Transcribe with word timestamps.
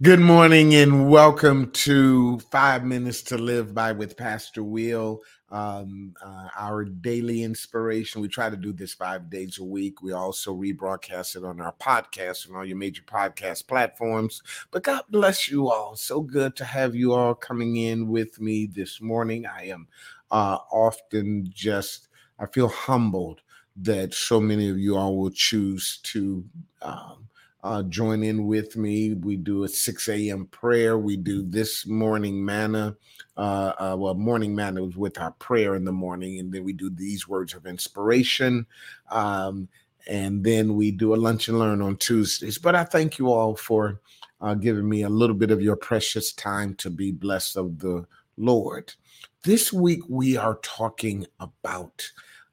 Good 0.00 0.20
morning 0.20 0.76
and 0.76 1.10
welcome 1.10 1.72
to 1.72 2.38
Five 2.52 2.84
Minutes 2.84 3.20
to 3.22 3.36
Live 3.36 3.74
by 3.74 3.90
with 3.90 4.16
Pastor 4.16 4.62
Will. 4.62 5.22
Um, 5.50 6.14
uh, 6.24 6.46
our 6.56 6.84
daily 6.84 7.42
inspiration. 7.42 8.20
We 8.20 8.28
try 8.28 8.48
to 8.48 8.56
do 8.56 8.72
this 8.72 8.94
five 8.94 9.28
days 9.28 9.58
a 9.58 9.64
week. 9.64 10.00
We 10.00 10.12
also 10.12 10.54
rebroadcast 10.54 11.34
it 11.34 11.42
on 11.42 11.60
our 11.60 11.74
podcast 11.80 12.46
and 12.46 12.56
all 12.56 12.64
your 12.64 12.76
major 12.76 13.02
podcast 13.02 13.66
platforms. 13.66 14.40
But 14.70 14.84
God 14.84 15.02
bless 15.08 15.50
you 15.50 15.68
all. 15.68 15.96
So 15.96 16.20
good 16.20 16.54
to 16.56 16.64
have 16.64 16.94
you 16.94 17.12
all 17.12 17.34
coming 17.34 17.74
in 17.74 18.06
with 18.06 18.40
me 18.40 18.66
this 18.66 19.00
morning. 19.00 19.46
I 19.46 19.64
am 19.64 19.88
uh, 20.30 20.58
often 20.70 21.50
just, 21.52 22.06
I 22.38 22.46
feel 22.46 22.68
humbled 22.68 23.40
that 23.78 24.14
so 24.14 24.40
many 24.40 24.68
of 24.68 24.78
you 24.78 24.96
all 24.96 25.16
will 25.16 25.32
choose 25.32 25.98
to. 26.04 26.44
Um, 26.82 27.24
uh, 27.64 27.82
join 27.84 28.22
in 28.22 28.46
with 28.46 28.76
me. 28.76 29.14
We 29.14 29.36
do 29.36 29.64
a 29.64 29.68
6 29.68 30.08
a.m. 30.08 30.46
prayer. 30.46 30.98
We 30.98 31.16
do 31.16 31.42
this 31.42 31.86
morning 31.86 32.44
manna. 32.44 32.96
Uh, 33.36 33.72
uh, 33.78 33.96
well, 33.98 34.14
morning 34.14 34.54
manna 34.54 34.82
was 34.82 34.96
with 34.96 35.18
our 35.18 35.32
prayer 35.32 35.74
in 35.74 35.84
the 35.84 35.92
morning, 35.92 36.38
and 36.38 36.52
then 36.52 36.64
we 36.64 36.72
do 36.72 36.90
these 36.90 37.26
words 37.26 37.54
of 37.54 37.66
inspiration. 37.66 38.66
Um, 39.10 39.68
and 40.06 40.42
then 40.42 40.74
we 40.74 40.90
do 40.90 41.14
a 41.14 41.16
lunch 41.16 41.48
and 41.48 41.58
learn 41.58 41.82
on 41.82 41.96
Tuesdays. 41.96 42.58
But 42.58 42.74
I 42.74 42.84
thank 42.84 43.18
you 43.18 43.30
all 43.30 43.56
for 43.56 44.00
uh, 44.40 44.54
giving 44.54 44.88
me 44.88 45.02
a 45.02 45.08
little 45.08 45.36
bit 45.36 45.50
of 45.50 45.60
your 45.60 45.76
precious 45.76 46.32
time 46.32 46.74
to 46.76 46.90
be 46.90 47.12
blessed 47.12 47.56
of 47.56 47.78
the 47.78 48.06
Lord. 48.36 48.94
This 49.42 49.72
week 49.72 50.00
we 50.08 50.36
are 50.36 50.58
talking 50.62 51.26
about 51.40 52.08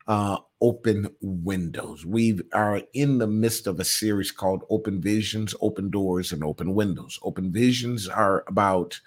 uh, 0.07 0.37
open 0.61 1.09
windows. 1.21 2.05
We 2.05 2.39
are 2.53 2.81
in 2.93 3.17
the 3.17 3.27
midst 3.27 3.67
of 3.67 3.79
a 3.79 3.85
series 3.85 4.31
called 4.31 4.63
Open 4.69 5.01
Visions, 5.01 5.55
Open 5.61 5.89
Doors, 5.89 6.31
and 6.31 6.43
Open 6.43 6.73
Windows. 6.75 7.19
Open 7.23 7.51
Visions 7.51 8.07
are 8.07 8.43
about 8.47 8.99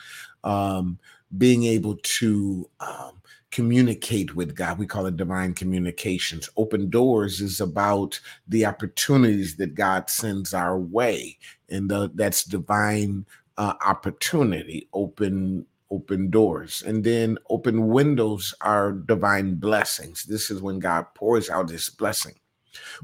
um, 0.45 0.99
being 1.37 1.65
able 1.65 1.97
to 2.03 2.69
um, 2.81 3.21
communicate 3.51 4.35
with 4.35 4.55
God. 4.55 4.79
We 4.79 4.87
call 4.87 5.07
it 5.07 5.17
divine 5.17 5.55
communications. 5.55 6.49
Open 6.57 6.91
Doors 6.91 7.41
is 7.41 7.61
about 7.61 8.21
the 8.47 8.67
opportunities 8.67 9.57
that 9.57 9.75
God 9.75 10.11
sends 10.11 10.53
our 10.53 10.79
way, 10.79 11.39
and 11.69 11.91
the, 11.91 12.11
that's 12.15 12.45
divine 12.45 13.25
uh, 13.57 13.75
opportunity. 13.85 14.89
Open 14.93 15.67
open 15.91 16.31
doors. 16.31 16.83
And 16.87 17.03
then 17.03 17.39
open 17.51 17.89
windows 17.89 18.55
are 18.61 18.93
divine 18.93 19.57
blessings. 19.57 20.25
This 20.25 20.51
is 20.51 20.63
when 20.63 20.79
God 20.79 21.07
pours 21.15 21.51
out 21.51 21.71
his 21.71 21.89
blessing. 21.91 22.35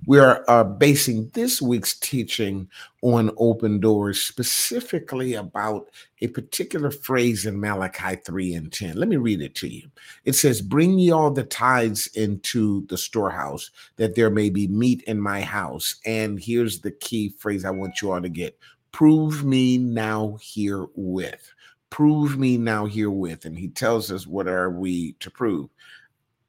We 0.07 0.19
are 0.19 0.45
uh, 0.49 0.65
basing 0.65 1.31
this 1.35 1.61
week's 1.61 1.99
teaching 1.99 2.69
on 3.03 3.31
open 3.37 3.81
doors, 3.81 4.21
specifically 4.21 5.35
about 5.35 5.89
a 6.21 6.29
particular 6.29 6.91
phrase 6.91 7.47
in 7.47 7.59
Malachi 7.59 8.17
3 8.17 8.55
and 8.55 8.73
10. 8.73 8.97
Let 8.97 9.09
me 9.09 9.17
read 9.17 9.41
it 9.41 9.55
to 9.57 9.69
you. 9.69 9.89
It 10.25 10.35
says, 10.35 10.61
Bring 10.61 10.99
ye 10.99 11.11
all 11.11 11.31
the 11.31 11.45
tithes 11.45 12.07
into 12.09 12.87
the 12.87 12.99
storehouse, 12.99 13.71
that 13.97 14.15
there 14.15 14.31
may 14.31 14.51
be 14.51 14.69
meat 14.69 15.03
in 15.07 15.21
my 15.21 15.41
house. 15.41 15.97
And 16.05 16.39
here's 16.39 16.81
the 16.81 16.93
key 16.93 17.31
phrase 17.39 17.65
I 17.65 17.71
want 17.71 18.01
you 18.03 18.13
all 18.13 18.23
to 18.23 18.29
get 18.29 18.59
prove 18.93 19.43
me 19.45 19.77
now 19.77 20.39
herewith 20.41 21.51
prove 21.95 22.37
me 22.37 22.59
now 22.59 22.87
herewith. 22.87 23.45
And 23.45 23.57
he 23.57 23.69
tells 23.69 24.11
us, 24.11 24.27
What 24.27 24.49
are 24.49 24.69
we 24.69 25.13
to 25.21 25.31
prove? 25.31 25.71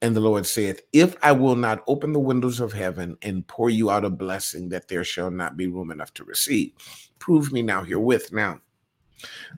And 0.02 0.16
the 0.16 0.20
Lord 0.20 0.44
saith, 0.44 0.80
If 0.92 1.14
I 1.22 1.30
will 1.30 1.54
not 1.54 1.84
open 1.86 2.12
the 2.12 2.18
windows 2.18 2.58
of 2.58 2.72
heaven 2.72 3.16
and 3.22 3.46
pour 3.46 3.70
you 3.70 3.88
out 3.88 4.04
a 4.04 4.10
blessing 4.10 4.70
that 4.70 4.88
there 4.88 5.04
shall 5.04 5.30
not 5.30 5.56
be 5.56 5.68
room 5.68 5.92
enough 5.92 6.12
to 6.14 6.24
receive, 6.24 6.72
prove 7.20 7.52
me 7.52 7.62
now 7.62 7.84
herewith. 7.84 8.32
Now, 8.32 8.60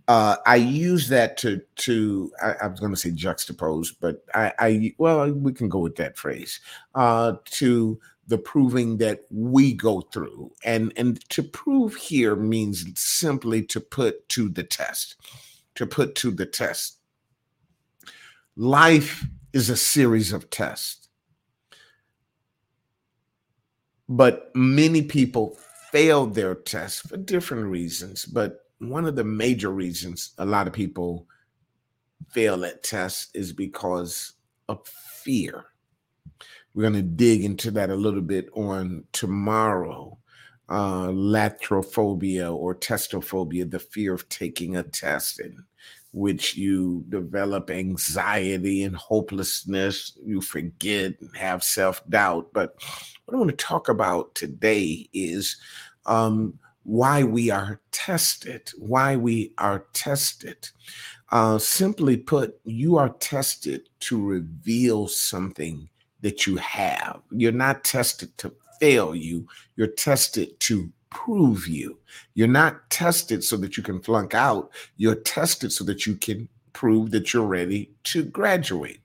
uh, 0.08 0.36
I 0.45 0.56
use 0.56 1.08
that 1.08 1.39
to 1.39 1.62
to 1.77 2.33
I, 2.42 2.52
I 2.64 2.67
was 2.67 2.80
going 2.80 2.92
to 2.92 3.00
say 3.00 3.11
juxtapose, 3.11 3.95
but 3.98 4.27
I, 4.34 4.52
I 4.58 4.95
well 4.98 5.33
we 5.33 5.55
can 5.55 5.70
go 5.70 5.78
with 5.78 5.97
that 5.97 6.18
phrase 6.18 6.61
uh, 6.96 7.33
to 7.46 7.98
the 8.27 8.36
proving 8.36 8.98
that 8.98 9.23
we 9.30 9.73
go 9.73 10.02
through, 10.02 10.52
and 10.63 10.92
and 10.98 11.27
to 11.30 11.42
prove 11.42 11.95
here 11.95 12.36
means 12.36 12.84
simply 12.95 13.63
to 13.63 13.80
put 13.80 14.29
to 14.29 14.51
the 14.51 14.64
test 14.64 15.17
to 15.78 15.86
put 15.86 16.16
to 16.16 16.33
the 16.33 16.44
test. 16.44 16.98
Life 18.56 19.24
is 19.52 19.70
a 19.70 19.77
series 19.77 20.33
of 20.33 20.50
tests. 20.50 21.08
But 24.08 24.50
many 24.56 25.02
people 25.02 25.56
fail 25.92 26.27
their 26.27 26.56
tests 26.56 27.00
for 27.02 27.16
different 27.16 27.66
reasons. 27.66 28.24
But 28.24 28.64
one 28.78 29.06
of 29.06 29.14
the 29.14 29.22
major 29.22 29.70
reasons 29.70 30.33
a 30.39 30.44
lot 30.44 30.66
of 30.66 30.72
people 30.72 31.28
fail 32.30 32.64
at 32.64 32.83
tests 32.83 33.28
is 33.33 33.52
because 33.52 34.33
of 34.68 34.84
fear. 34.84 35.66
We're 36.74 36.90
going 36.90 36.95
to 36.95 37.02
dig 37.02 37.45
into 37.45 37.70
that 37.72 37.90
a 37.90 37.95
little 37.95 38.20
bit 38.20 38.48
on 38.55 39.05
tomorrow 39.12 40.18
uh, 40.68 41.08
latrophobia 41.08 42.55
or 42.55 42.74
testophobia, 42.74 43.70
the 43.70 43.78
fear 43.78 44.12
of 44.12 44.28
taking 44.28 44.77
a 44.77 44.83
test 44.83 45.40
in 45.40 45.64
which 46.13 46.57
you 46.57 47.05
develop 47.08 47.70
anxiety 47.70 48.83
and 48.83 48.96
hopelessness, 48.96 50.17
you 50.24 50.41
forget 50.41 51.14
and 51.20 51.36
have 51.36 51.63
self 51.63 52.07
doubt. 52.08 52.48
But 52.52 52.74
what 53.24 53.35
I 53.35 53.39
want 53.39 53.51
to 53.51 53.57
talk 53.57 53.89
about 53.89 54.35
today 54.35 55.08
is 55.13 55.57
um, 56.07 56.58
why 56.85 57.23
we 57.23 57.51
are 57.51 57.80
tested, 57.92 58.70
why 58.79 59.17
we 59.17 59.52
are 59.58 59.85
tested. 59.92 60.69
Uh, 61.30 61.58
simply 61.58 62.17
put, 62.17 62.58
you 62.64 62.96
are 62.96 63.11
tested 63.20 63.89
to 64.01 64.25
reveal 64.25 65.07
something 65.07 65.86
that 66.23 66.46
you 66.46 66.57
have. 66.57 67.20
You're 67.30 67.52
not 67.52 67.85
tested 67.85 68.36
to 68.39 68.55
fail 68.80 69.14
you, 69.14 69.46
you're 69.77 69.89
tested 69.89 70.58
to 70.61 70.90
prove 71.11 71.67
you. 71.67 71.98
You're 72.35 72.48
not 72.48 72.89
tested 72.91 73.42
so 73.42 73.57
that 73.58 73.77
you 73.77 73.83
can 73.83 74.01
flunk 74.01 74.35
out, 74.35 74.70
you're 74.96 75.14
tested 75.14 75.73
so 75.73 75.85
that 75.85 76.07
you 76.07 76.17
can 76.17 76.48
prove 76.73 77.11
that 77.11 77.33
you're 77.33 77.46
ready 77.46 77.91
to 78.05 78.24
graduate. 78.24 79.01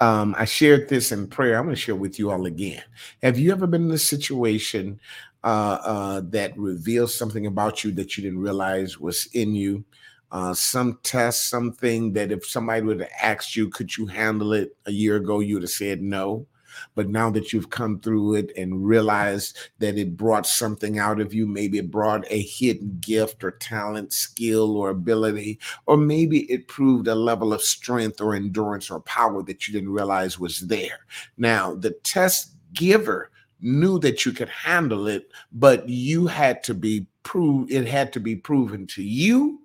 Um, 0.00 0.34
I 0.38 0.44
shared 0.44 0.88
this 0.88 1.10
in 1.10 1.26
prayer. 1.26 1.58
I'm 1.58 1.64
going 1.64 1.74
to 1.74 1.80
share 1.80 1.96
with 1.96 2.18
you 2.18 2.30
all 2.30 2.46
again. 2.46 2.82
Have 3.22 3.38
you 3.38 3.50
ever 3.50 3.66
been 3.66 3.86
in 3.86 3.90
a 3.90 3.98
situation 3.98 5.00
uh, 5.42 5.78
uh, 5.82 6.22
that 6.26 6.56
reveals 6.56 7.14
something 7.14 7.46
about 7.46 7.82
you 7.82 7.90
that 7.92 8.16
you 8.16 8.22
didn't 8.22 8.38
realize 8.38 8.98
was 8.98 9.26
in 9.32 9.54
you? 9.54 9.84
Uh, 10.30 10.52
some 10.52 10.98
test, 11.02 11.48
something 11.48 12.12
that 12.12 12.30
if 12.30 12.46
somebody 12.46 12.82
would 12.82 13.00
have 13.00 13.10
asked 13.20 13.56
you, 13.56 13.68
could 13.70 13.96
you 13.96 14.06
handle 14.06 14.52
it 14.52 14.76
a 14.86 14.92
year 14.92 15.16
ago, 15.16 15.40
you 15.40 15.54
would 15.54 15.62
have 15.62 15.70
said 15.70 16.02
no. 16.02 16.46
But 16.94 17.08
now 17.08 17.30
that 17.30 17.52
you've 17.52 17.70
come 17.70 18.00
through 18.00 18.34
it 18.34 18.52
and 18.56 18.86
realized 18.86 19.56
that 19.78 19.98
it 19.98 20.16
brought 20.16 20.46
something 20.46 20.98
out 20.98 21.20
of 21.20 21.34
you, 21.34 21.46
maybe 21.46 21.78
it 21.78 21.90
brought 21.90 22.24
a 22.30 22.42
hidden 22.42 22.98
gift 23.00 23.44
or 23.44 23.52
talent, 23.52 24.12
skill 24.12 24.76
or 24.76 24.90
ability, 24.90 25.58
or 25.86 25.96
maybe 25.96 26.50
it 26.50 26.68
proved 26.68 27.08
a 27.08 27.14
level 27.14 27.52
of 27.52 27.62
strength 27.62 28.20
or 28.20 28.34
endurance 28.34 28.90
or 28.90 29.00
power 29.00 29.42
that 29.42 29.66
you 29.66 29.74
didn't 29.74 29.92
realize 29.92 30.38
was 30.38 30.60
there. 30.60 31.00
Now, 31.36 31.74
the 31.74 31.90
test 32.02 32.54
giver 32.72 33.30
knew 33.60 33.98
that 33.98 34.24
you 34.24 34.32
could 34.32 34.48
handle 34.48 35.08
it, 35.08 35.32
but 35.52 35.88
you 35.88 36.26
had 36.26 36.62
to 36.64 36.74
be 36.74 37.06
proved, 37.22 37.70
it 37.72 37.86
had 37.88 38.12
to 38.12 38.20
be 38.20 38.36
proven 38.36 38.86
to 38.86 39.02
you 39.02 39.60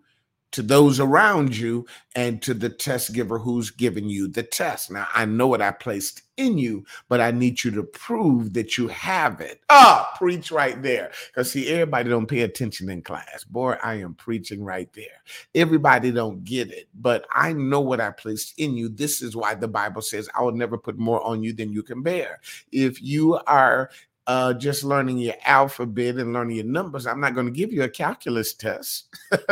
to 0.53 0.62
those 0.62 1.00
around 1.00 1.58
you 1.58 1.86
and 2.16 2.41
to 2.44 2.53
the 2.53 2.69
test 2.69 3.14
giver 3.14 3.38
who's 3.40 3.72
giving 3.72 4.08
you 4.08 4.28
the 4.28 4.44
test. 4.44 4.91
Now, 4.91 5.08
I 5.14 5.25
know 5.25 5.47
what 5.47 5.62
I 5.62 5.72
placed 5.72 6.22
in 6.38 6.58
you, 6.58 6.86
but 7.09 7.19
I 7.19 7.31
need 7.31 7.64
you 7.64 7.72
to 7.72 7.84
prove 7.84 8.53
that 8.53 8.78
you 8.78 8.88
have 8.88 9.42
it. 9.42 9.62
Ah, 9.69 10.12
oh, 10.12 10.18
preach 10.18 10.52
right 10.52 10.81
there. 10.81 11.12
Because 11.28 11.52
see, 11.52 11.68
everybody 11.68 12.09
don't 12.09 12.28
pay 12.28 12.42
attention 12.42 12.90
in 12.90 13.02
class. 13.02 13.44
Boy, 13.44 13.75
I 13.84 13.96
am 13.96 14.13
preaching 14.13 14.63
right 14.63 14.92
there. 14.94 15.22
Everybody 15.56 16.12
don't 16.12 16.44
get 16.44 16.72
it, 16.72 16.88
but 16.94 17.25
I 17.31 17.54
know 17.54 17.81
what 17.81 18.01
I 18.01 18.12
placed 18.12 18.60
in 18.60 18.78
you. 18.78 18.89
This 18.89 19.22
is 19.22 19.36
why 19.36 19.56
the 19.56 19.68
Bible 19.68 20.01
says, 20.01 20.30
I 20.38 20.44
will 20.44 20.51
never 20.51 20.78
put 20.78 20.98
more 20.98 21.22
on 21.24 21.44
you 21.44 21.54
than 21.54 21.74
you 21.74 21.83
can 21.83 22.04
bear. 22.04 22.39
If 22.72 23.01
you 23.01 23.39
are 23.48 23.89
uh, 24.28 24.54
just 24.54 24.83
learning 24.83 25.18
your 25.18 25.36
alphabet 25.45 26.16
and 26.16 26.33
learning 26.33 26.57
your 26.57 26.66
numbers, 26.66 27.07
I'm 27.07 27.19
not 27.19 27.33
going 27.33 27.48
to 27.48 27.51
give 27.51 27.74
you 27.74 27.83
a 27.83 27.89
calculus 27.89 28.54
test. 28.54 29.07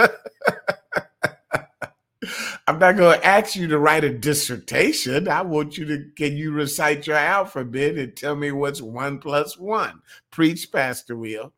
I'm 2.67 2.77
not 2.77 2.97
going 2.97 3.19
to 3.19 3.25
ask 3.25 3.55
you 3.55 3.67
to 3.67 3.79
write 3.79 4.03
a 4.03 4.17
dissertation. 4.17 5.27
I 5.27 5.41
want 5.41 5.77
you 5.77 5.85
to, 5.85 6.05
can 6.15 6.37
you 6.37 6.51
recite 6.51 7.07
your 7.07 7.15
alphabet 7.15 7.97
and 7.97 8.15
tell 8.15 8.35
me 8.35 8.51
what's 8.51 8.81
one 8.81 9.19
plus 9.19 9.57
one? 9.57 10.01
Preach, 10.31 10.71
Pastor 10.71 11.15
Will. 11.15 11.53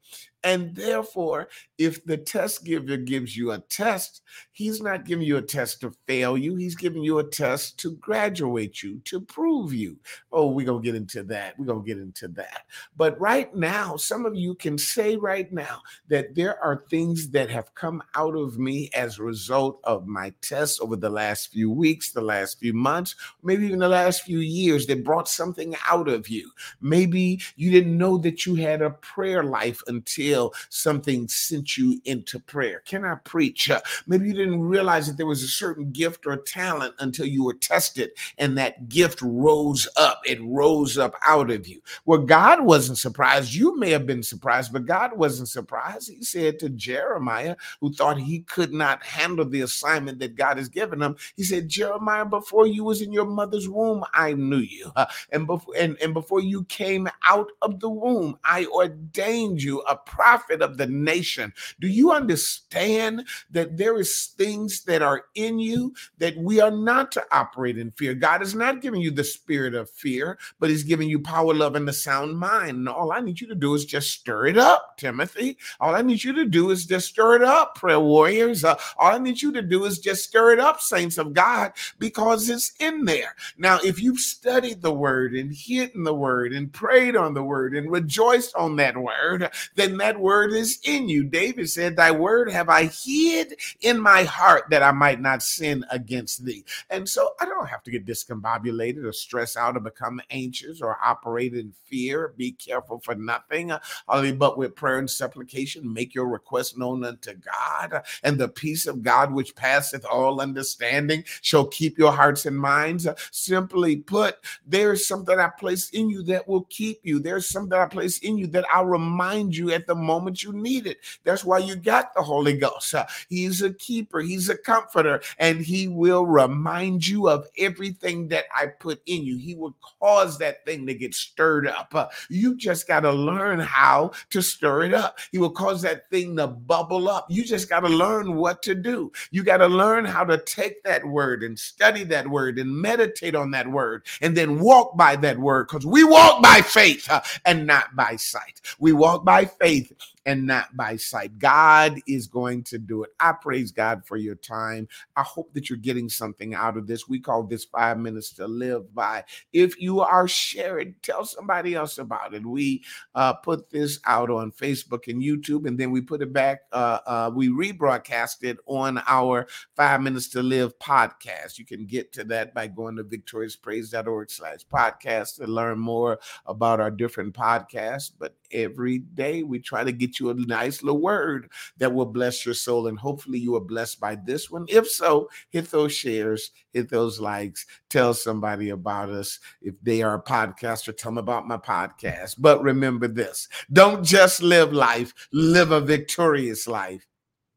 And 0.45 0.75
therefore, 0.75 1.47
if 1.77 2.03
the 2.03 2.17
test 2.17 2.65
giver 2.65 2.97
gives 2.97 3.35
you 3.35 3.51
a 3.51 3.59
test, 3.59 4.21
he's 4.51 4.81
not 4.81 5.05
giving 5.05 5.25
you 5.25 5.37
a 5.37 5.41
test 5.41 5.79
to 5.81 5.93
fail 6.05 6.37
you. 6.37 6.55
He's 6.55 6.75
giving 6.75 7.01
you 7.01 7.19
a 7.19 7.23
test 7.23 7.79
to 7.79 7.95
graduate 7.95 8.83
you, 8.83 8.99
to 9.05 9.21
prove 9.21 9.73
you. 9.73 9.97
Oh, 10.33 10.51
we're 10.51 10.65
going 10.65 10.83
to 10.83 10.85
get 10.85 10.95
into 10.95 11.23
that. 11.23 11.57
We're 11.57 11.67
going 11.67 11.83
to 11.83 11.87
get 11.87 11.97
into 11.97 12.27
that. 12.29 12.63
But 12.97 13.19
right 13.21 13.55
now, 13.55 13.95
some 13.95 14.25
of 14.25 14.35
you 14.35 14.53
can 14.55 14.77
say 14.77 15.15
right 15.15 15.51
now 15.51 15.81
that 16.09 16.35
there 16.35 16.61
are 16.61 16.83
things 16.89 17.29
that 17.29 17.49
have 17.49 17.73
come 17.73 18.03
out 18.15 18.35
of 18.35 18.59
me 18.59 18.89
as 18.93 19.19
a 19.19 19.23
result 19.23 19.79
of 19.85 20.07
my 20.07 20.33
tests 20.41 20.81
over 20.81 20.97
the 20.97 21.09
last 21.09 21.53
few 21.53 21.71
weeks, 21.71 22.11
the 22.11 22.21
last 22.21 22.59
few 22.59 22.73
months, 22.73 23.15
maybe 23.43 23.65
even 23.65 23.79
the 23.79 23.87
last 23.87 24.23
few 24.23 24.39
years 24.39 24.87
that 24.87 25.05
brought 25.05 25.29
something 25.29 25.73
out 25.87 26.09
of 26.09 26.27
you. 26.27 26.51
Maybe 26.81 27.39
you 27.55 27.71
didn't 27.71 27.97
know 27.97 28.17
that 28.17 28.45
you 28.45 28.55
had 28.63 28.81
a 28.81 28.89
prayer 28.89 29.43
life 29.43 29.83
until 29.87 30.53
something 30.69 31.27
sent 31.27 31.77
you 31.77 32.01
into 32.05 32.39
prayer. 32.39 32.81
Can 32.85 33.05
I 33.05 33.15
preach? 33.23 33.69
Uh, 33.69 33.81
maybe 34.07 34.27
you 34.27 34.33
didn't 34.33 34.61
realize 34.61 35.05
that 35.07 35.17
there 35.17 35.27
was 35.27 35.43
a 35.43 35.47
certain 35.47 35.91
gift 35.91 36.25
or 36.25 36.37
talent 36.37 36.95
until 36.99 37.27
you 37.27 37.43
were 37.43 37.53
tested 37.53 38.09
and 38.37 38.57
that 38.57 38.89
gift 38.89 39.21
rose 39.21 39.87
up. 39.97 40.21
It 40.25 40.39
rose 40.41 40.97
up 40.97 41.13
out 41.25 41.51
of 41.51 41.67
you. 41.67 41.81
Well, 42.05 42.19
God 42.19 42.61
wasn't 42.61 42.97
surprised. 42.97 43.53
You 43.53 43.77
may 43.77 43.91
have 43.91 44.07
been 44.07 44.23
surprised, 44.23 44.73
but 44.73 44.85
God 44.85 45.15
wasn't 45.15 45.49
surprised. 45.49 46.09
He 46.09 46.23
said 46.23 46.57
to 46.59 46.69
Jeremiah, 46.69 47.55
who 47.79 47.93
thought 47.93 48.17
he 48.17 48.39
could 48.41 48.73
not 48.73 49.03
handle 49.03 49.45
the 49.45 49.61
assignment 49.61 50.19
that 50.19 50.35
God 50.35 50.57
has 50.57 50.69
given 50.69 51.01
him, 51.01 51.15
he 51.35 51.43
said, 51.43 51.69
Jeremiah, 51.69 52.25
before 52.25 52.67
you 52.67 52.83
was 52.83 53.01
in 53.01 53.11
your 53.11 53.25
mother's 53.25 53.69
womb, 53.69 54.03
I 54.13 54.33
knew 54.33 54.57
you. 54.57 54.91
Uh, 54.95 55.05
and 55.31 55.45
before 55.47 55.73
and, 55.77 55.97
and 56.01 56.13
before 56.13 56.39
you 56.39 56.63
came 56.65 57.09
out 57.25 57.51
of 57.61 57.79
the 57.79 57.89
womb, 57.89 58.37
ordained 58.61 59.61
you 59.61 59.81
a 59.81 59.95
prophet 59.95 60.61
of 60.61 60.77
the 60.77 60.87
nation. 60.87 61.53
Do 61.79 61.87
you 61.87 62.11
understand 62.11 63.27
that 63.51 63.77
there 63.77 63.97
is 63.97 64.33
things 64.37 64.83
that 64.83 65.01
are 65.01 65.25
in 65.35 65.59
you 65.59 65.93
that 66.17 66.37
we 66.37 66.59
are 66.61 66.71
not 66.71 67.11
to 67.13 67.23
operate 67.31 67.77
in 67.77 67.91
fear? 67.91 68.13
God 68.13 68.41
is 68.41 68.55
not 68.55 68.81
giving 68.81 69.01
you 69.01 69.11
the 69.11 69.23
spirit 69.23 69.75
of 69.75 69.89
fear, 69.89 70.37
but 70.59 70.69
He's 70.69 70.83
giving 70.83 71.09
you 71.09 71.19
power, 71.19 71.53
love, 71.53 71.75
and 71.75 71.87
the 71.87 71.93
sound 71.93 72.37
mind. 72.37 72.77
And 72.77 72.89
all 72.89 73.11
I 73.11 73.19
need 73.19 73.41
you 73.41 73.47
to 73.47 73.55
do 73.55 73.73
is 73.73 73.85
just 73.85 74.11
stir 74.11 74.47
it 74.47 74.57
up, 74.57 74.97
Timothy. 74.97 75.57
All 75.79 75.95
I 75.95 76.01
need 76.01 76.23
you 76.23 76.33
to 76.33 76.45
do 76.45 76.69
is 76.71 76.85
just 76.85 77.09
stir 77.09 77.35
it 77.37 77.43
up, 77.43 77.75
prayer 77.75 77.99
warriors. 77.99 78.63
Uh, 78.63 78.75
all 78.97 79.15
I 79.15 79.17
need 79.17 79.41
you 79.41 79.51
to 79.53 79.61
do 79.61 79.85
is 79.85 79.99
just 79.99 80.23
stir 80.23 80.53
it 80.53 80.59
up, 80.59 80.81
saints 80.81 81.17
of 81.17 81.33
God, 81.33 81.73
because 81.99 82.49
it's 82.49 82.73
in 82.79 83.05
there. 83.05 83.35
Now, 83.57 83.79
if 83.83 84.01
you've 84.01 84.19
studied 84.19 84.81
the 84.81 84.93
word 84.93 85.33
and 85.33 85.53
hidden 85.53 86.03
the 86.03 86.13
word 86.13 86.53
and 86.53 86.71
prayed 86.71 87.15
on 87.15 87.33
the 87.33 87.43
word 87.43 87.75
and 87.75 87.91
rejoiced 87.91 88.42
on 88.55 88.75
that 88.77 88.97
word, 88.97 89.49
then 89.75 89.97
that 89.97 90.19
word 90.19 90.51
is 90.51 90.79
in 90.83 91.07
you. 91.09 91.23
David 91.23 91.69
said, 91.69 91.95
Thy 91.95 92.11
word 92.11 92.51
have 92.51 92.69
I 92.69 92.85
hid 92.85 93.55
in 93.81 93.99
my 93.99 94.23
heart 94.23 94.65
that 94.69 94.83
I 94.83 94.91
might 94.91 95.21
not 95.21 95.43
sin 95.43 95.85
against 95.89 96.45
thee. 96.45 96.65
And 96.89 97.07
so 97.07 97.31
I 97.39 97.45
don't 97.45 97.67
have 97.67 97.83
to 97.83 97.91
get 97.91 98.05
discombobulated 98.05 99.03
or 99.03 99.13
stress 99.13 99.55
out 99.57 99.77
or 99.77 99.81
become 99.81 100.21
anxious 100.29 100.81
or 100.81 100.97
operate 101.03 101.53
in 101.53 101.73
fear. 101.85 102.33
Be 102.37 102.51
careful 102.51 102.99
for 102.99 103.15
nothing, 103.15 103.71
only 104.07 104.31
but 104.31 104.57
with 104.57 104.75
prayer 104.75 104.99
and 104.99 105.09
supplication, 105.09 105.91
make 105.91 106.15
your 106.15 106.27
request 106.27 106.77
known 106.77 107.03
unto 107.03 107.33
God. 107.33 108.03
And 108.23 108.39
the 108.39 108.47
peace 108.47 108.87
of 108.87 109.03
God, 109.03 109.33
which 109.33 109.55
passeth 109.55 110.05
all 110.05 110.41
understanding, 110.41 111.23
shall 111.41 111.65
keep 111.65 111.97
your 111.97 112.11
hearts 112.11 112.45
and 112.45 112.57
minds. 112.57 113.07
Simply 113.31 113.97
put, 113.97 114.37
there's 114.65 115.05
something 115.07 115.37
I 115.37 115.49
place 115.49 115.89
in 115.91 116.09
you 116.09 116.23
that 116.23 116.47
will 116.47 116.63
keep 116.69 116.99
you. 117.03 117.19
There's 117.19 117.47
something 117.47 117.77
I 117.77 117.85
place 117.85 118.19
in 118.19 118.32
you 118.37 118.47
that 118.47 118.65
I'll 118.71 118.85
remind 118.85 119.55
you 119.55 119.71
at 119.71 119.87
the 119.87 119.95
moment 119.95 120.43
you 120.43 120.53
need 120.53 120.87
it. 120.87 120.97
That's 121.23 121.43
why 121.43 121.59
you 121.59 121.75
got 121.75 122.13
the 122.13 122.21
Holy 122.21 122.57
Ghost. 122.57 122.93
Uh, 122.93 123.05
he's 123.29 123.61
a 123.61 123.73
keeper, 123.73 124.19
He's 124.21 124.49
a 124.49 124.57
comforter, 124.57 125.21
and 125.37 125.59
He 125.61 125.87
will 125.87 126.25
remind 126.25 127.07
you 127.07 127.29
of 127.29 127.47
everything 127.57 128.27
that 128.29 128.45
I 128.55 128.67
put 128.67 129.01
in 129.05 129.23
you. 129.23 129.37
He 129.37 129.55
will 129.55 129.75
cause 129.99 130.37
that 130.39 130.65
thing 130.65 130.85
to 130.87 130.93
get 130.93 131.13
stirred 131.13 131.67
up. 131.67 131.93
Uh, 131.93 132.07
you 132.29 132.55
just 132.55 132.87
got 132.87 133.01
to 133.01 133.11
learn 133.11 133.59
how 133.59 134.11
to 134.31 134.41
stir 134.41 134.83
it 134.83 134.93
up. 134.93 135.19
He 135.31 135.37
will 135.37 135.51
cause 135.51 135.81
that 135.83 136.09
thing 136.09 136.35
to 136.37 136.47
bubble 136.47 137.09
up. 137.09 137.27
You 137.29 137.43
just 137.43 137.69
got 137.69 137.81
to 137.81 137.89
learn 137.89 138.35
what 138.35 138.61
to 138.63 138.75
do. 138.75 139.11
You 139.31 139.43
got 139.43 139.57
to 139.57 139.67
learn 139.67 140.05
how 140.05 140.23
to 140.23 140.37
take 140.37 140.83
that 140.83 141.05
word 141.05 141.43
and 141.43 141.57
study 141.57 142.03
that 142.05 142.27
word 142.27 142.59
and 142.59 142.69
meditate 142.75 143.35
on 143.35 143.51
that 143.51 143.67
word 143.67 144.05
and 144.21 144.35
then 144.35 144.59
walk 144.59 144.97
by 144.97 145.15
that 145.17 145.37
word 145.39 145.67
because 145.67 145.85
we 145.85 146.03
walk 146.03 146.41
by 146.41 146.61
faith 146.61 147.09
uh, 147.09 147.21
and 147.45 147.65
not 147.67 147.95
by 147.95 148.15
sight. 148.25 148.61
We 148.79 148.93
walk 148.93 149.23
by 149.25 149.45
faith 149.45 149.91
and 150.25 150.45
not 150.45 150.75
by 150.75 150.95
sight. 150.95 151.37
God 151.37 151.99
is 152.07 152.27
going 152.27 152.63
to 152.63 152.77
do 152.77 153.03
it. 153.03 153.11
I 153.19 153.33
praise 153.33 153.71
God 153.71 154.05
for 154.05 154.17
your 154.17 154.35
time. 154.35 154.87
I 155.15 155.23
hope 155.23 155.53
that 155.53 155.69
you're 155.69 155.77
getting 155.77 156.09
something 156.09 156.53
out 156.53 156.77
of 156.77 156.87
this. 156.87 157.07
We 157.07 157.19
call 157.19 157.43
this 157.43 157.65
five 157.65 157.97
minutes 157.97 158.33
to 158.33 158.47
live 158.47 158.93
by. 158.93 159.25
If 159.51 159.79
you 159.79 160.01
are 160.01 160.27
sharing, 160.27 160.95
tell 161.01 161.25
somebody 161.25 161.75
else 161.75 161.97
about 161.97 162.33
it. 162.33 162.45
We 162.45 162.83
uh, 163.15 163.33
put 163.33 163.69
this 163.69 163.99
out 164.05 164.29
on 164.29 164.51
Facebook 164.51 165.07
and 165.07 165.21
YouTube, 165.21 165.67
and 165.67 165.77
then 165.77 165.91
we 165.91 166.01
put 166.01 166.21
it 166.21 166.31
back. 166.31 166.61
Uh, 166.71 166.99
uh, 167.05 167.31
we 167.33 167.49
rebroadcast 167.49 168.43
it 168.43 168.57
on 168.65 169.01
our 169.07 169.47
Five 169.75 170.01
Minutes 170.01 170.29
to 170.29 170.43
Live 170.43 170.77
podcast. 170.79 171.57
You 171.57 171.65
can 171.65 171.85
get 171.85 172.13
to 172.13 172.23
that 172.25 172.53
by 172.53 172.67
going 172.67 172.95
to 172.95 173.03
victoriouspraise.org 173.03 174.31
slash 174.31 174.59
podcast 174.71 175.37
to 175.37 175.47
learn 175.47 175.79
more 175.79 176.19
about 176.45 176.79
our 176.79 176.91
different 176.91 177.33
podcasts. 177.33 178.11
But 178.17 178.35
every 178.51 178.99
day 178.99 179.43
we 179.43 179.59
try 179.59 179.83
to 179.83 179.91
get 179.91 180.12
you 180.19 180.29
a 180.29 180.33
nice 180.33 180.83
little 180.83 181.01
word 181.01 181.49
that 181.77 181.93
will 181.93 182.05
bless 182.05 182.45
your 182.45 182.55
soul. 182.55 182.87
And 182.87 182.97
hopefully 182.97 183.39
you 183.39 183.55
are 183.55 183.61
blessed 183.61 183.99
by 183.99 184.15
this 184.15 184.49
one. 184.49 184.65
If 184.69 184.89
so, 184.89 185.29
hit 185.49 185.71
those 185.71 185.93
shares, 185.93 186.51
hit 186.71 186.89
those 186.89 187.19
likes, 187.19 187.65
tell 187.89 188.13
somebody 188.13 188.69
about 188.69 189.09
us. 189.09 189.39
If 189.61 189.75
they 189.81 190.01
are 190.01 190.15
a 190.15 190.21
podcaster, 190.21 190.95
tell 190.95 191.11
them 191.11 191.17
about 191.17 191.47
my 191.47 191.57
podcast. 191.57 192.35
But 192.39 192.61
remember 192.63 193.07
this 193.07 193.47
don't 193.71 194.03
just 194.03 194.41
live 194.41 194.73
life, 194.73 195.13
live 195.31 195.71
a 195.71 195.81
victorious 195.81 196.67
life 196.67 197.05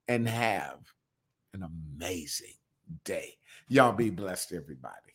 and 0.08 0.28
have 0.28 0.78
an 1.54 1.62
amazing 1.62 2.54
day. 3.04 3.36
Y'all 3.68 3.92
be 3.92 4.10
blessed, 4.10 4.52
everybody. 4.52 5.05